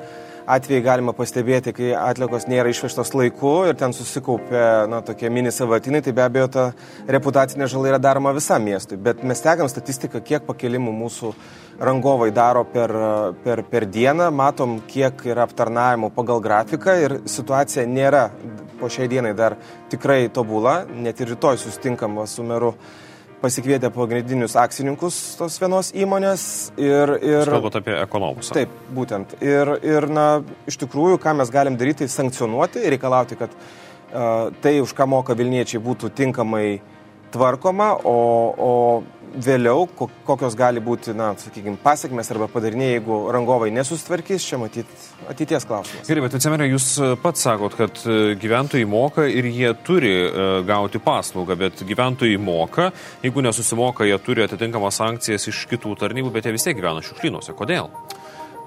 atvejai 0.49 0.83
galima 0.85 1.12
pastebėti, 1.17 1.75
kai 1.76 1.90
atlikos 1.97 2.47
nėra 2.49 2.71
išvežtos 2.73 3.12
laiku 3.17 3.52
ir 3.69 3.76
ten 3.78 3.93
susikaupia 3.97 4.87
na, 4.90 5.00
tokie 5.05 5.28
mini 5.33 5.52
savatinai, 5.52 6.00
tai 6.05 6.14
be 6.17 6.25
abejo 6.25 6.49
ta 6.55 6.67
reputacinė 7.09 7.69
žala 7.69 7.93
yra 7.93 8.00
daroma 8.02 8.33
visam 8.37 8.64
miestui. 8.64 8.97
Bet 9.00 9.21
mes 9.28 9.45
tegam 9.45 9.69
statistiką, 9.69 10.23
kiek 10.25 10.47
pakelimų 10.49 10.95
mūsų 11.02 11.33
rangovai 11.85 12.31
daro 12.35 12.64
per, 12.69 12.95
per, 13.45 13.62
per 13.69 13.87
dieną, 13.87 14.31
matom, 14.35 14.78
kiek 14.88 15.26
yra 15.28 15.45
aptarnavimo 15.47 16.11
pagal 16.14 16.40
grafiką 16.45 16.97
ir 17.05 17.19
situacija 17.28 17.85
nėra 17.87 18.28
po 18.81 18.88
šiai 18.90 19.11
dienai 19.11 19.35
dar 19.37 19.59
tikrai 19.93 20.25
tobula, 20.33 20.81
net 20.88 21.21
ir 21.21 21.35
rytoj 21.35 21.61
sustinkam 21.61 22.23
su 22.26 22.47
meru 22.47 22.73
pasikvietę 23.42 23.90
pagrindinius 23.95 24.57
akcininkus 24.59 25.18
tos 25.38 25.59
vienos 25.62 25.92
įmonės 25.95 26.42
ir... 26.80 27.14
ir 27.23 27.50
Kalbant 27.50 27.78
apie 27.78 27.95
ekonomus. 28.00 28.50
Taip, 28.54 28.73
būtent. 28.95 29.37
Ir, 29.45 29.76
ir, 29.87 30.09
na, 30.11 30.28
iš 30.71 30.80
tikrųjų, 30.83 31.21
ką 31.23 31.37
mes 31.38 31.52
galim 31.54 31.78
daryti, 31.78 32.04
tai 32.04 32.12
sankcionuoti 32.12 32.83
ir 32.83 32.97
reikalauti, 32.97 33.38
kad 33.38 33.54
uh, 33.54 34.50
tai, 34.64 34.78
už 34.83 34.95
ką 34.97 35.07
moka 35.11 35.38
Vilniečiai, 35.38 35.83
būtų 35.85 36.11
tinkamai 36.18 36.66
tvarkoma, 37.35 37.92
o, 38.09 38.16
o 38.59 38.73
vėliau, 39.35 39.87
kokios 40.26 40.56
gali 40.58 40.80
būti, 40.85 41.14
na, 41.16 41.30
sakykime, 41.38 41.78
pasiekmes 41.82 42.30
arba 42.35 42.49
padariniai, 42.52 42.97
jeigu 42.97 43.18
rangovai 43.35 43.70
nesustvarkys, 43.75 44.47
čia 44.47 44.61
matyti 44.61 44.99
ateities 45.30 45.66
klausimas. 45.68 46.08
Gerai, 46.08 46.25
bet 46.26 46.37
vicemerė, 46.38 46.68
jūs 46.73 46.88
e, 47.00 47.11
pats 47.23 47.44
sakot, 47.47 47.76
kad 47.78 48.02
e, 48.04 48.35
gyventojai 48.40 48.88
moka 48.88 49.26
ir 49.28 49.49
jie 49.50 49.73
turi 49.87 50.14
e, 50.14 50.47
gauti 50.68 51.02
paslaugą, 51.02 51.58
bet 51.61 51.85
gyventojai 51.88 52.38
moka, 52.42 52.90
jeigu 53.25 53.44
nesusimoka, 53.44 54.06
jie 54.08 54.18
turi 54.25 54.47
atitinkamas 54.47 55.02
sankcijas 55.02 55.49
iš 55.52 55.66
kitų 55.73 55.97
tarnybų, 56.00 56.32
bet 56.35 56.49
jie 56.49 56.56
vis 56.56 56.68
tiek 56.68 56.78
gyvena 56.78 57.04
šiukšlynuose. 57.04 57.56
Kodėl? 57.58 57.92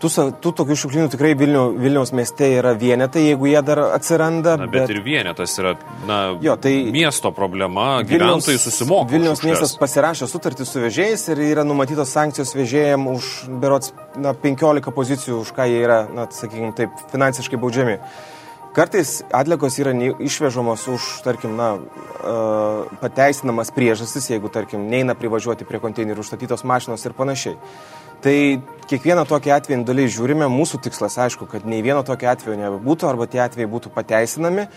Tų, 0.01 0.09
tų 0.41 0.51
tokių 0.57 0.75
šiukšlynų 0.81 1.09
tikrai 1.13 1.35
Vilnių, 1.37 1.63
Vilniaus 1.77 2.09
mieste 2.17 2.47
yra 2.55 2.71
vienetai, 2.77 3.21
jeigu 3.27 3.51
jie 3.51 3.61
dar 3.65 3.83
atsiranda. 3.91 4.55
Na, 4.57 4.65
bet, 4.65 4.87
bet 4.87 4.93
ir 4.95 5.01
vienetas 5.05 5.53
yra 5.61 5.75
na, 6.09 6.17
jo, 6.41 6.55
tai 6.61 6.73
miesto 6.93 7.29
problema, 7.37 7.99
Vilniaus, 8.01 8.41
gyventojai 8.47 8.63
susimoka. 8.63 9.11
Vilniaus 9.13 9.45
miestas 9.45 9.75
pasirašė 9.77 10.25
sutartį 10.31 10.65
su 10.65 10.81
vežėjais 10.81 11.27
ir 11.35 11.43
yra 11.51 11.67
numatytos 11.67 12.15
sankcijos 12.17 12.55
vežėjams 12.57 13.13
už 13.13 13.31
berots 13.61 13.93
na, 14.17 14.33
15 14.33 14.89
pozicijų, 14.97 15.43
už 15.45 15.53
ką 15.59 15.69
jie 15.69 15.85
yra, 15.85 16.01
na, 16.09 16.25
sakykime, 16.33 16.73
taip, 16.81 16.97
finansiškai 17.13 17.61
baudžiami. 17.61 17.99
Kartais 18.73 19.17
atlikos 19.35 19.75
yra 19.83 19.91
išvežamos 20.23 20.87
už, 20.87 21.13
tarkim, 21.25 21.57
na, 21.59 21.75
pateisinamas 23.03 23.69
priežastis, 23.75 24.31
jeigu, 24.31 24.49
tarkim, 24.49 24.85
neina 24.89 25.13
privažiuoti 25.13 25.67
prie 25.67 25.81
konteinerių 25.83 26.23
užstatytos 26.23 26.63
mašinos 26.65 27.03
ir 27.05 27.17
panašiai. 27.17 27.57
Tai 28.21 28.35
kiekvieną 28.91 29.23
tokį 29.29 29.53
atvejį 29.55 29.77
individualiai 29.79 30.11
žiūrime, 30.11 30.49
mūsų 30.51 30.81
tikslas 30.85 31.17
aišku, 31.23 31.47
kad 31.49 31.65
nei 31.69 31.81
vieno 31.85 32.03
tokio 32.05 32.29
atvejo 32.31 32.57
nebūtų 32.59 33.07
arba 33.09 33.27
tie 33.31 33.41
atvejai 33.45 33.69
būtų 33.71 33.93
pateisinami, 33.95 34.67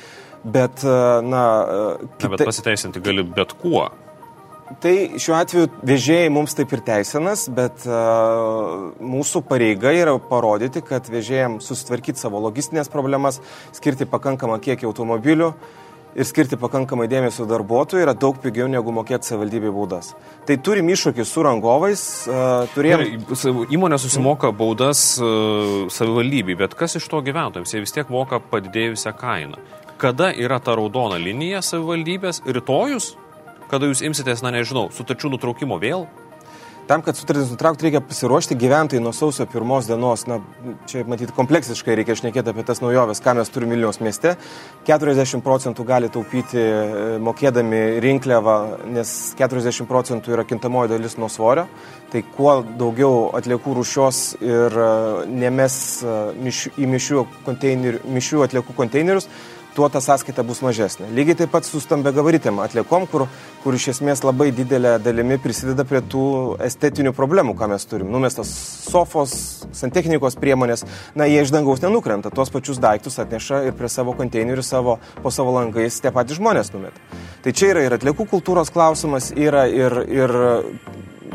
bet, 0.44 0.84
e, 0.86 0.96
na... 1.26 1.42
E, 1.64 2.08
kita... 2.16 2.30
Na, 2.30 2.38
bet 2.38 2.48
pasiteisinti 2.48 3.04
gali 3.04 3.26
bet 3.26 3.52
kuo. 3.60 3.88
Tai 4.80 4.94
šiuo 5.20 5.34
atveju 5.36 5.68
vežėjai 5.84 6.30
mums 6.32 6.56
taip 6.56 6.72
ir 6.72 6.80
teisinas, 6.86 7.44
bet 7.52 7.82
uh, 7.84 8.94
mūsų 8.96 9.42
pareiga 9.44 9.92
yra 9.92 10.14
parodyti, 10.30 10.80
kad 10.82 11.04
vežėjams 11.12 11.68
susitvarkyti 11.68 12.18
savo 12.18 12.40
logistinės 12.42 12.88
problemas, 12.90 13.42
skirti 13.76 14.08
pakankamą 14.08 14.56
kiekį 14.64 14.88
automobilių, 14.88 15.50
uh, 15.52 15.83
ir 16.14 16.26
skirti 16.26 16.58
pakankamai 16.60 17.06
dėmesio 17.10 17.46
darbuotojui 17.50 18.04
yra 18.04 18.14
daug 18.16 18.38
pigiau 18.42 18.68
negu 18.70 18.94
mokėti 18.94 19.30
savivaldybei 19.30 19.72
baudas. 19.74 20.12
Tai 20.46 20.56
turim 20.64 20.88
iššūkį 20.94 21.26
su 21.26 21.44
rangovais. 21.46 22.04
Uh, 22.30 22.70
turėjom... 22.74 23.66
Įmonė 23.74 23.98
susimoka 24.02 24.52
baudas 24.54 25.04
uh, 25.20 25.86
savivaldybei, 25.92 26.58
bet 26.60 26.76
kas 26.78 26.98
iš 27.00 27.08
to 27.10 27.22
gyventojams? 27.26 27.74
Jie 27.74 27.82
vis 27.84 27.94
tiek 27.94 28.10
moka 28.12 28.40
padidėjusią 28.52 29.14
kainą. 29.18 29.60
Kada 30.00 30.30
yra 30.34 30.60
ta 30.62 30.74
raudona 30.78 31.18
linija 31.20 31.62
savivaldybės? 31.64 32.42
Rytojus? 32.46 33.14
Kada 33.70 33.88
jūs 33.88 34.04
imsitės, 34.06 34.42
na 34.44 34.52
nežinau, 34.54 34.90
sutarčių 34.94 35.34
nutraukimo 35.34 35.78
vėl? 35.82 36.06
Tam, 36.86 37.00
kad 37.00 37.16
sutartis 37.16 37.48
nutraukti, 37.48 37.86
reikia 37.86 38.00
pasiruošti 38.04 38.58
gyventojai 38.60 39.00
nuo 39.00 39.12
sausio 39.16 39.46
pirmos 39.48 39.86
dienos. 39.88 40.26
Na, 40.28 40.36
čia 40.84 41.00
matyti 41.08 41.32
kompleksiškai 41.32 41.94
reikia 41.96 42.16
šnekėti 42.20 42.52
apie 42.52 42.64
tas 42.68 42.82
naujoves, 42.84 43.22
ką 43.24 43.32
mes 43.38 43.52
turime 43.52 43.72
Vilniaus 43.72 44.02
mieste. 44.04 44.34
40 44.84 45.40
procentų 45.46 45.86
gali 45.88 46.10
taupyti 46.12 46.60
e, 46.60 46.74
mokėdami 47.24 47.80
rinkliavą, 48.04 48.56
nes 48.92 49.14
40 49.40 49.88
procentų 49.88 50.36
yra 50.36 50.44
kintamoji 50.44 50.92
dalis 50.92 51.16
nuo 51.16 51.30
svorio. 51.32 51.64
Tai 52.12 52.20
kuo 52.36 52.58
daugiau 52.76 53.30
atliekų 53.40 53.78
rušios 53.80 54.20
ir 54.44 54.76
e, 54.76 54.92
nemes 55.40 55.78
e, 56.04 56.20
į 56.76 56.90
mišių, 56.98 57.24
mišių 58.04 58.44
atliekų 58.44 58.76
konteinerius, 58.76 59.32
tuo 59.74 59.88
ta 59.90 60.00
sąskaita 60.00 60.44
bus 60.46 60.60
mažesnė. 60.62 61.08
Lygiai 61.14 61.36
taip 61.42 61.50
pat 61.52 61.66
su 61.66 61.80
stambegavaritėm 61.82 62.60
atliekom, 62.62 63.06
kur, 63.10 63.26
kur 63.64 63.76
iš 63.76 63.88
esmės 63.94 64.22
labai 64.24 64.50
didelė 64.54 64.96
dalimi 65.02 65.38
prisideda 65.42 65.86
prie 65.88 66.00
tų 66.00 66.26
estetinių 66.64 67.12
problemų, 67.16 67.56
ką 67.58 67.68
mes 67.74 67.86
turim. 67.90 68.12
Numestas 68.14 68.52
sofos, 68.86 69.34
santechnikos 69.74 70.38
priemonės, 70.40 70.86
na, 71.18 71.26
jie 71.30 71.42
iš 71.42 71.52
dangaus 71.54 71.82
nenukrenta, 71.82 72.32
tuos 72.34 72.52
pačius 72.54 72.78
daiktus 72.82 73.18
atneša 73.22 73.64
ir 73.68 73.78
prie 73.78 73.90
savo 73.90 74.14
konteinerių 74.18 74.64
savo, 74.64 74.98
po 75.22 75.34
savo 75.34 75.56
langais 75.58 75.98
tie 76.00 76.14
patys 76.14 76.38
žmonės 76.38 76.70
numeta. 76.74 77.22
Tai 77.44 77.52
čia 77.52 77.74
yra 77.74 77.84
ir 77.84 77.98
atliekų 77.98 78.28
kultūros 78.30 78.70
klausimas, 78.72 79.32
yra 79.34 79.66
ir, 79.68 79.98
ir 80.06 80.38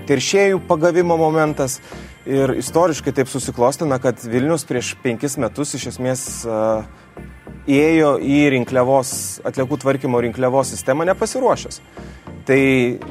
teršėjų 0.10 0.63
pagavimo 0.69 1.19
momentas. 1.19 1.79
Ir 2.29 2.51
istoriškai 2.60 3.13
taip 3.15 3.29
susiklostina, 3.31 3.98
kad 4.01 4.19
Vilnius 4.22 4.65
prieš 4.67 4.91
penkis 5.01 5.38
metus 5.41 5.72
iš 5.74 5.88
esmės 5.96 6.25
uh, 6.46 6.84
įėjo 7.69 8.15
į 8.23 8.39
rinkliavos, 8.55 9.11
atliekų 9.47 9.77
tvarkymo 9.83 10.21
rinkliavos 10.25 10.73
sistemą 10.73 11.05
nepasiruošęs. 11.11 11.81
Tai 12.47 12.61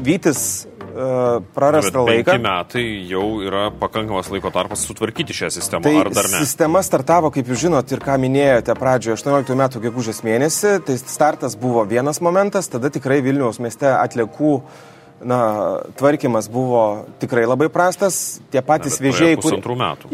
Vytis 0.03 0.41
uh, 0.67 1.39
prarastą 1.55 2.03
laiką. 2.09 2.33
Penki 2.33 2.43
metai 2.43 2.85
jau 3.11 3.25
yra 3.45 3.69
pakankamas 3.71 4.33
laiko 4.35 4.51
tarpas 4.55 4.83
sutvarkyti 4.89 5.37
šią 5.37 5.53
sistemą, 5.55 5.85
tai 5.87 5.95
ar 6.01 6.11
dar 6.11 6.27
ne? 6.33 6.43
Sistema 6.43 6.83
startavo, 6.87 7.31
kaip 7.35 7.51
jūs 7.53 7.69
žinot, 7.69 7.95
ir 7.95 8.03
ką 8.03 8.19
minėjote 8.25 8.75
pradžioje 8.79 9.21
18 9.21 9.59
metų 9.63 9.85
gegužės 9.87 10.25
mėnesį. 10.27 10.79
Tai 10.89 11.01
startas 11.05 11.59
buvo 11.61 11.87
vienas 11.87 12.23
momentas, 12.25 12.71
tada 12.73 12.91
tikrai 12.95 13.21
Vilniaus 13.23 13.63
mieste 13.63 13.93
atliekų 13.95 14.55
uh, 14.59 14.87
na, 15.25 15.79
tvarkymas 15.99 16.49
buvo 16.51 17.07
tikrai 17.19 17.45
labai 17.47 17.69
prastas. 17.73 18.39
Tie 18.53 18.63
patys 18.63 18.99
na, 18.99 19.09
vežėjai, 19.09 19.39
kurie... 19.43 19.61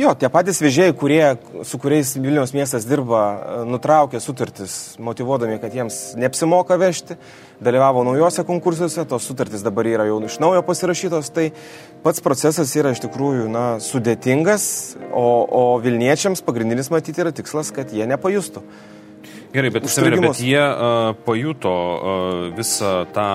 Jo, 0.01 0.15
tie 0.19 0.31
patys 0.33 0.61
vežėjai, 0.65 0.95
kurie, 0.97 1.23
su 1.69 1.81
kuriais 1.83 2.15
Vilniaus 2.17 2.55
miestas 2.57 2.87
dirba, 2.89 3.25
nutraukė 3.69 4.21
sutartis, 4.23 4.97
motivuodami, 5.03 5.59
kad 5.63 5.77
jiems 5.77 6.15
neapsimoka 6.21 6.79
vežti, 6.81 7.19
dalyvavo 7.65 8.05
naujose 8.09 8.47
konkursuose, 8.49 9.05
tos 9.09 9.29
sutartys 9.29 9.65
dabar 9.65 9.89
yra 9.89 10.09
jau 10.09 10.19
iš 10.25 10.41
naujo 10.43 10.65
pasirašytos, 10.67 11.31
tai 11.35 11.51
pats 12.05 12.25
procesas 12.25 12.73
yra 12.79 12.95
iš 12.95 13.05
tikrųjų 13.05 13.47
na, 13.53 13.67
sudėtingas, 13.85 14.67
o, 15.13 15.29
o 15.45 15.65
Vilniečiams 15.85 16.45
pagrindinis 16.45 16.93
matyti 16.95 17.25
yra 17.25 17.35
tikslas, 17.35 17.73
kad 17.75 17.93
jie 17.93 18.09
nepajustų. 18.09 18.65
Gerai, 19.55 19.71
bet, 19.71 19.85
bet 19.87 20.41
jie 20.43 20.59
uh, 20.59 21.13
pajuto 21.23 21.71
uh, 21.71 22.47
visą 22.57 23.05
tą 23.15 23.29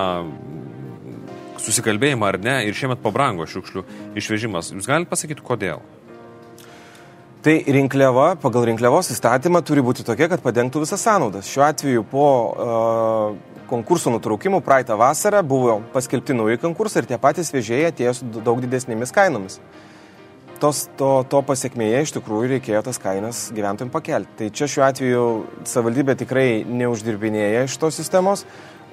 susikalbėjimą 1.60 2.28
ar 2.32 2.40
ne 2.42 2.58
ir 2.68 2.76
šiemet 2.76 3.02
pabrango 3.04 3.46
šiukšlių 3.48 3.84
išvežimas. 4.20 4.72
Jūs 4.74 4.88
galite 4.90 5.10
pasakyti, 5.12 5.44
kodėl? 5.44 5.82
Tai 7.40 7.54
rinkliava 7.72 8.34
pagal 8.36 8.66
rinkliavos 8.68 9.08
įstatymą 9.14 9.62
turi 9.64 9.80
būti 9.80 10.04
tokia, 10.04 10.26
kad 10.28 10.42
padengtų 10.44 10.82
visas 10.82 11.00
sąnaudas. 11.00 11.48
Šiuo 11.48 11.62
atveju 11.64 12.02
po 12.10 12.26
uh, 12.50 13.60
konkurso 13.70 14.12
nutraukimų 14.12 14.60
praeitą 14.66 14.98
vasarą 15.00 15.40
buvo 15.46 15.78
paskelbti 15.94 16.36
nauji 16.36 16.60
konkursai 16.60 17.00
ir 17.00 17.08
tie 17.08 17.18
patys 17.22 17.52
vežėjai 17.54 17.94
atėjo 17.94 18.12
su 18.18 18.28
daug 18.44 18.60
didesnėmis 18.60 19.14
kainomis. 19.16 19.56
Tos, 20.60 20.82
to, 21.00 21.08
to 21.32 21.40
pasiekmėje 21.48 22.02
iš 22.04 22.12
tikrųjų 22.18 22.50
reikėjo 22.58 22.82
tas 22.84 23.00
kainas 23.00 23.46
gyventojams 23.56 23.94
pakelti. 23.94 24.34
Tai 24.36 24.48
čia 24.58 24.68
šiuo 24.68 24.84
atveju 24.84 25.22
savivaldybė 25.64 26.18
tikrai 26.20 26.48
neuždirbinėja 26.68 27.64
iš 27.64 27.78
tos 27.80 27.96
sistemos, 27.96 28.44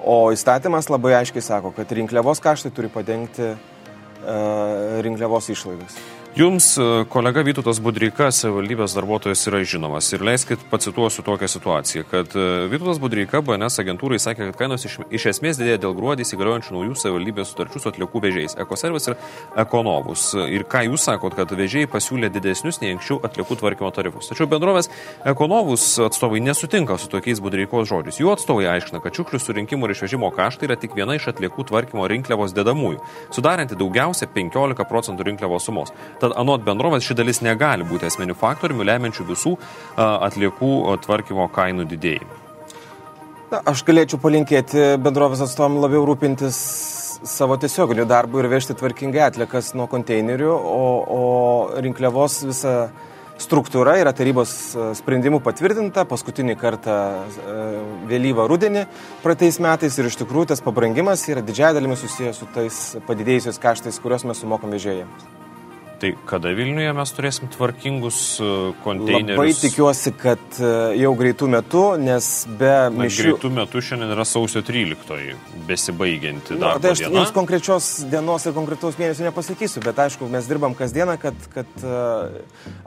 O 0.04 0.30
įstatymas 0.32 0.90
labai 0.92 1.16
aiškiai 1.18 1.42
sako, 1.42 1.72
kad 1.76 1.90
rinkliavos 1.92 2.40
kaštai 2.42 2.70
turi 2.74 2.90
padengti 2.92 3.50
uh, 3.50 5.00
rinkliavos 5.02 5.50
išlaidas. 5.54 5.98
Jums 6.36 6.76
e, 6.78 7.04
kolega 7.08 7.40
Vytautas 7.42 7.78
Budreika, 7.80 8.28
savivaldybės 8.34 8.92
darbuotojas, 8.94 9.40
yra 9.48 9.62
žinomas. 9.64 10.10
Ir 10.12 10.22
leiskit 10.22 10.60
pacituosiu 10.70 11.22
tokią 11.24 11.48
situaciją, 11.48 12.04
kad 12.10 12.34
e, 12.36 12.42
Vytautas 12.68 13.00
Budreika 13.00 13.40
BNS 13.42 13.80
agentūrai 13.80 14.18
sakė, 14.20 14.50
kad 14.50 14.58
kainos 14.60 14.84
iš, 14.84 14.98
iš 15.08 15.24
esmės 15.32 15.58
didėja 15.58 15.80
dėl 15.82 15.96
gruodį 15.96 16.26
įsigaliojančių 16.26 16.74
naujų 16.76 16.98
savivaldybės 17.00 17.54
sutarčių 17.54 17.80
su 17.80 17.90
atliekų 17.90 18.22
vežėjais- 18.26 18.56
Ekoservis 18.64 19.08
ir 19.08 19.16
Ekonovus. 19.64 20.26
Ir 20.52 20.66
ką 20.68 20.84
jūs 20.90 21.06
sakot, 21.08 21.34
kad 21.34 21.48
vežėjai 21.48 21.88
pasiūlė 21.94 22.30
didesnius 22.30 22.82
nei 22.82 22.92
anksčiau 22.92 23.18
atliekų 23.24 23.58
tvarkymo 23.62 23.90
tarifus. 23.96 24.28
Tačiau 24.28 24.46
bendrovės 24.52 24.92
Ekonovus 25.24 25.96
atstovai 26.06 26.44
nesutinka 26.44 26.98
su 26.98 27.08
tokiais 27.08 27.40
Budreikos 27.40 27.88
žodžiais. 27.88 28.20
Jų 28.20 28.36
atstovai 28.36 28.68
aiškina, 28.76 29.00
kad 29.00 29.16
šiukšlių 29.16 29.40
surinkimo 29.40 29.88
ir 29.88 29.96
išvežimo 29.96 30.30
kaštai 30.36 30.68
yra 30.68 30.76
tik 30.76 30.94
viena 30.94 31.16
iš 31.16 31.32
atliekų 31.32 31.66
tvarkymo 31.72 32.06
rinkliavos 32.06 32.52
dedamųjų, 32.52 33.00
sudaranti 33.32 33.74
daugiausia 33.74 34.28
15 34.28 34.84
procentų 34.84 35.24
rinkliavos 35.32 35.64
sumos. 35.64 35.90
Tad 36.18 36.34
anot 36.40 36.64
bendrovės 36.66 37.06
ši 37.06 37.18
dalis 37.20 37.42
negali 37.46 37.86
būti 37.86 38.08
esminių 38.08 38.34
faktorių, 38.38 38.82
lemiančių 38.90 39.26
visų 39.28 39.54
atliekų 39.96 40.72
tvarkymo 41.06 41.48
kainų 41.54 41.86
didėjimą. 41.92 42.44
Na, 43.48 43.62
aš 43.70 43.80
galėčiau 43.88 44.20
palinkėti 44.20 44.98
bendrovės 45.00 45.40
atstovam 45.46 45.78
labiau 45.80 46.02
rūpintis 46.04 46.56
savo 47.24 47.56
tiesioginiu 47.58 48.04
darbu 48.08 48.42
ir 48.42 48.48
vežti 48.52 48.76
tvarkingai 48.76 49.22
atlikas 49.30 49.72
nuo 49.78 49.86
konteinerių, 49.90 50.50
o, 50.52 50.82
o 51.08 51.22
rinkliavos 51.80 52.42
visa 52.44 52.74
struktūra 53.38 53.94
yra 54.02 54.12
tarybos 54.16 54.52
sprendimų 54.98 55.40
patvirtinta 55.46 56.04
paskutinį 56.10 56.58
kartą 56.58 56.98
vėlyvą 58.10 58.48
rudenį 58.50 58.84
praeitais 59.22 59.60
metais 59.62 59.98
ir 59.98 60.10
iš 60.10 60.18
tikrųjų 60.20 60.52
tas 60.52 60.64
pabrangimas 60.64 61.24
yra 61.30 61.44
didžiai 61.46 61.72
dalimi 61.78 61.96
susijęs 61.98 62.42
su 62.42 62.52
tais 62.54 62.84
padidėjusiais 63.08 63.62
kaštais, 63.62 64.00
kuriuos 64.02 64.26
mes 64.28 64.42
sumokam 64.42 64.74
vežėjams. 64.74 65.47
Tai 65.98 66.12
kada 66.30 66.52
Vilniuje 66.54 66.92
mes 66.94 67.10
turėsim 67.10 67.48
tvarkingus 67.50 68.18
e, 68.38 68.48
konteinerius? 68.84 69.38
Labai 69.40 69.54
tikiuosi, 69.58 70.12
kad 70.14 70.58
e, 70.62 70.68
jau 71.00 71.10
greitų 71.18 71.48
metų, 71.50 71.80
nes 71.98 72.28
be 72.60 72.70
mišių... 72.94 73.24
Greitų 73.24 73.50
metų 73.56 73.82
šiandien 73.82 74.12
yra 74.14 74.26
sausio 74.28 74.62
13, 74.62 75.32
besibaigianti 75.66 76.54
darbo 76.54 76.78
Na, 76.78 76.82
tai 76.84 76.92
aš 76.94 77.02
diena. 77.02 77.16
jums 77.18 77.32
konkrečios 77.34 77.88
dienos 78.12 78.46
ir 78.46 78.54
konkretaus 78.54 78.98
mėnesio 79.00 79.26
nepasakysiu, 79.26 79.82
bet 79.82 79.98
aišku, 80.04 80.28
mes 80.30 80.46
dirbam 80.46 80.76
kasdieną, 80.78 81.16
kad, 81.18 81.48
kad 81.56 81.82
e, 81.82 82.44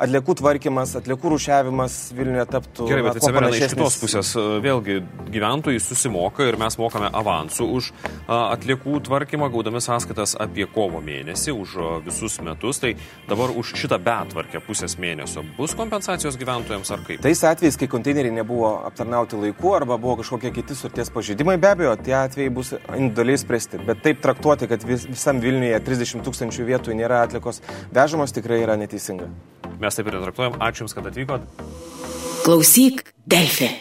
atliekų 0.07 0.37
tvarkymas, 0.39 0.95
atliekų 1.01 1.33
rušiavimas 1.35 1.99
Vilniuje 2.15 2.47
taptų... 2.55 2.87
Gerai, 2.93 3.05
bet 3.09 3.19
atsiveria 3.19 3.51
iš 3.51 3.75
kitos 3.75 3.99
pusės. 4.05 4.31
Vėlgi, 4.63 5.01
gyventojai 5.35 5.83
susimoka 5.83 6.47
ir 6.47 6.59
mes 6.63 6.79
mokame 6.79 7.11
avansų 7.11 7.69
už 7.75 7.91
atliekų 8.31 9.03
tvarkymą, 9.11 9.51
gaudami 9.51 9.83
sąskaitas 9.83 10.39
apie 10.39 10.63
kovo 10.71 11.03
mėnesį, 11.03 11.59
už 11.59 11.77
visus 12.07 12.39
metus. 12.39 12.79
Tai 12.79 12.95
dabar 13.29 13.53
už 13.57 13.73
šitą 13.79 13.99
betvarkę 14.01 14.61
pusės 14.65 14.97
mėnesio 15.01 15.43
bus 15.57 15.75
kompensacijos 15.77 16.37
gyventojams 16.39 16.91
ar 16.93 17.03
kaip? 17.07 17.21
Tais 17.23 17.43
atvejais, 17.47 17.77
kai 17.79 17.89
konteineriai 17.91 18.33
nebuvo 18.35 18.73
aptarnauti 18.87 19.39
laiku 19.39 19.75
arba 19.77 19.99
buvo 20.01 20.19
kažkokie 20.21 20.53
kiti 20.55 20.77
surties 20.77 21.13
pažeidimai, 21.13 21.57
be 21.61 21.71
abejo, 21.71 21.95
tie 21.99 22.17
atvejai 22.19 22.53
bus 22.53 22.73
individualiai 22.77 23.43
spręsti. 23.43 23.83
Bet 23.87 24.03
taip 24.05 24.23
traktuoti, 24.23 24.69
kad 24.71 24.87
vis, 24.87 25.05
visam 25.09 25.43
Vilniuje 25.43 25.79
30 25.85 26.25
tūkstančių 26.27 26.67
vietų 26.71 26.97
nėra 26.97 27.23
atlikos 27.27 27.63
vežamos, 27.93 28.35
tikrai 28.35 28.63
yra 28.65 28.79
neteisinga. 28.79 29.29
Mes 29.81 29.97
taip 29.97 30.11
ir 30.11 30.19
traktuojam. 30.21 30.59
Ačiū 30.61 30.85
Jums, 30.85 30.97
kad 30.97 31.07
atvykot. 31.09 31.47
Klausyk, 32.45 33.07
Delfi. 33.29 33.71